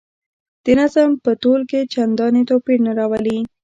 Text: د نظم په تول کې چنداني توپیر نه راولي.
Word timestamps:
د 0.63 0.65
نظم 0.79 1.09
په 1.23 1.31
تول 1.41 1.61
کې 1.69 1.89
چنداني 1.93 2.43
توپیر 2.49 2.79
نه 2.87 2.91
راولي. 2.97 3.39